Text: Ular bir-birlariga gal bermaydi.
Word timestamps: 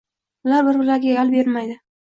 Ular 0.47 0.65
bir-birlariga 0.69 1.17
gal 1.21 1.31
bermaydi. 1.39 1.81